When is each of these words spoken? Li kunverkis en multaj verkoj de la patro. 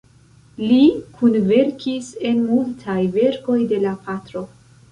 Li 0.61 0.77
kunverkis 1.19 2.09
en 2.31 2.41
multaj 2.49 2.99
verkoj 3.21 3.61
de 3.75 3.83
la 3.87 3.97
patro. 4.09 4.47